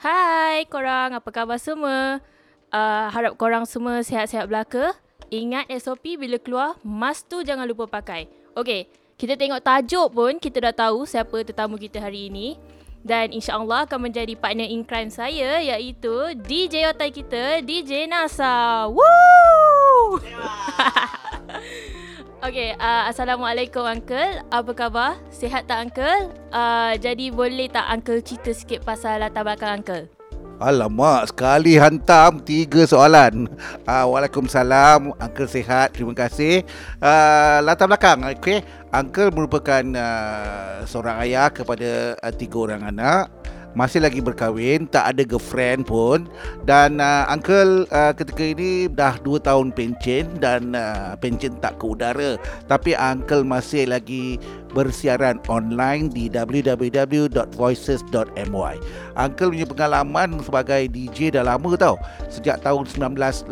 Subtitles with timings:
[0.00, 2.24] Hai korang, apa khabar semua?
[2.72, 4.96] Uh, harap korang semua sihat-sihat belaka.
[5.28, 8.24] Ingat SOP bila keluar, mask tu jangan lupa pakai.
[8.56, 8.88] Okay,
[9.20, 12.56] kita tengok tajuk pun kita dah tahu siapa tetamu kita hari ini.
[13.04, 18.88] Dan insyaAllah akan menjadi partner in crime saya iaitu DJ otai kita, DJ Nasa.
[18.88, 20.16] Woo!
[22.40, 24.40] Okay, uh, Assalamualaikum Uncle.
[24.48, 25.20] Apa khabar?
[25.28, 26.32] Sihat tak Uncle?
[26.48, 30.08] Uh, jadi boleh tak Uncle cerita sikit pasal latar belakang Uncle?
[30.56, 33.44] Alamak, sekali hantam tiga soalan.
[33.84, 36.64] Uh, Waalaikumsalam, Uncle sihat, terima kasih.
[36.96, 38.64] Uh, latar belakang, okay.
[38.88, 43.28] Uncle merupakan uh, seorang ayah kepada uh, tiga orang anak
[43.74, 46.26] masih lagi berkahwin, tak ada girlfriend pun
[46.66, 51.86] dan uh, uncle uh, ketika ini dah 2 tahun pencen dan uh, pencen tak ke
[51.86, 52.34] udara
[52.66, 54.38] tapi uncle masih lagi
[54.70, 58.74] bersiaran online di www.voices.my.
[59.18, 61.98] Uncle punya pengalaman sebagai DJ dah lama tau.
[62.30, 63.50] Sejak tahun 1987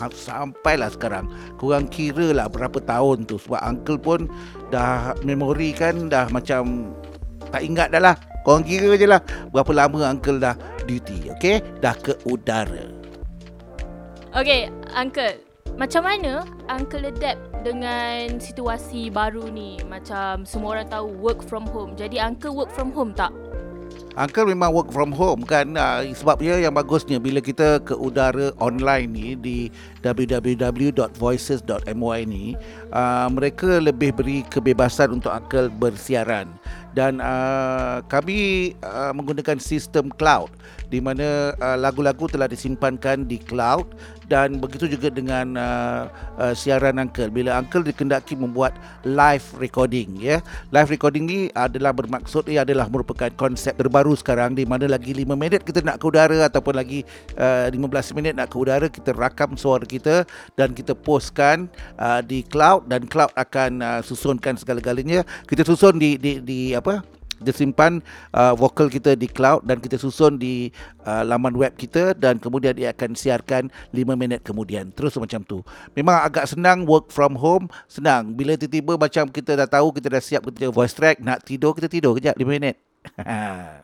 [0.00, 1.28] ha, sampailah sekarang.
[1.60, 4.24] Kurang kira lah berapa tahun tu sebab uncle pun
[4.72, 6.88] dah memori kan dah macam
[7.54, 8.18] tak ingat dah lah.
[8.44, 11.62] Korang kira je lah Berapa lama uncle dah duty Okay?
[11.78, 12.90] Dah ke udara.
[14.34, 14.66] Okay
[14.98, 15.38] uncle.
[15.78, 19.78] Macam mana uncle adapt dengan situasi baru ni?
[19.86, 21.94] Macam semua orang tahu work from home.
[21.94, 23.30] Jadi uncle work from home tak?
[24.14, 25.74] Uncle memang work from home kan?
[25.74, 29.74] Uh, Sebabnya yang bagusnya Bila kita ke udara online ni Di
[30.06, 32.54] www.voices.my ni
[32.94, 36.46] uh, Mereka lebih beri kebebasan untuk Uncle bersiaran.
[36.94, 40.46] Dan uh, kami uh, menggunakan sistem cloud
[40.86, 43.90] Di mana uh, lagu-lagu telah disimpankan di cloud
[44.28, 46.08] dan begitu juga dengan uh,
[46.40, 47.28] uh, siaran uncle.
[47.28, 50.40] Bila uncle dikendaki membuat live recording ya.
[50.72, 55.32] Live recording ni adalah bermaksud ia adalah merupakan konsep terbaru sekarang di mana lagi 5
[55.32, 57.00] minit kita nak ke udara ataupun lagi
[57.40, 60.28] uh, 15 minit nak ke udara kita rakam suara kita
[60.60, 65.24] dan kita postkan uh, di cloud dan cloud akan uh, susunkan segala-galanya.
[65.48, 67.00] Kita susun di di di apa?
[67.34, 67.98] Kita simpan
[68.32, 70.70] uh, vokal kita di cloud dan kita susun di
[71.04, 74.94] uh, laman web kita dan kemudian dia akan siarkan 5 minit kemudian.
[74.94, 75.60] Terus macam tu.
[75.98, 78.32] Memang agak senang work from home senang.
[78.38, 81.90] Bila tiba-tiba macam kita dah tahu kita dah siap kita voice track nak tidur kita
[81.90, 82.78] tidur kejap 5 minit